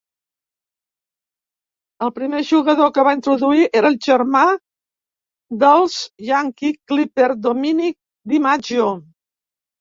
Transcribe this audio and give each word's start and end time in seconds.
El 2.05 2.11
primer 2.15 2.39
jugador 2.51 2.89
que 2.95 3.03
va 3.07 3.13
introduir 3.17 3.67
era 3.81 3.91
el 3.93 3.97
germà 4.05 4.41
dels 5.65 5.99
Yankee 6.31 6.73
Clipper, 6.93 7.29
Dominic 7.49 7.99
DiMaggio. 8.35 8.91